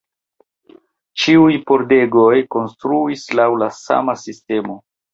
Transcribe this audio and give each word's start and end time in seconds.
Ĉiuj 1.25 1.59
pordegoj 1.69 2.33
konstruis 2.57 3.29
laŭ 3.41 3.49
la 3.63 3.73
sama 3.85 4.21
sistemo. 4.27 4.85